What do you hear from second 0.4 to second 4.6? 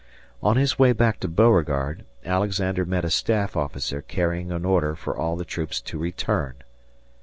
On his way back to Beauregard, Alexander met a staff officer carrying